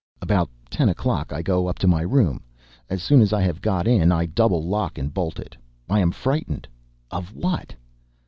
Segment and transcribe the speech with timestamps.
[0.19, 2.41] About ten o'clock I go up to my room.
[2.89, 5.55] As soon as I have got in I double lock, and bolt it:
[5.87, 6.67] I am frightened
[7.11, 7.75] of what?